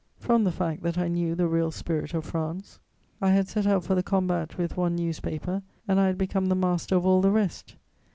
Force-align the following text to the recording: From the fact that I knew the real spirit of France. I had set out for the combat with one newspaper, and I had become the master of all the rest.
From 0.17 0.45
the 0.45 0.51
fact 0.51 0.81
that 0.81 0.97
I 0.97 1.07
knew 1.07 1.35
the 1.35 1.45
real 1.47 1.69
spirit 1.69 2.15
of 2.15 2.25
France. 2.25 2.79
I 3.21 3.29
had 3.29 3.47
set 3.47 3.67
out 3.67 3.83
for 3.83 3.93
the 3.93 4.01
combat 4.01 4.57
with 4.57 4.75
one 4.75 4.95
newspaper, 4.95 5.61
and 5.87 5.99
I 5.99 6.07
had 6.07 6.17
become 6.17 6.47
the 6.47 6.55
master 6.55 6.95
of 6.95 7.05
all 7.05 7.21
the 7.21 7.29
rest. 7.29 7.75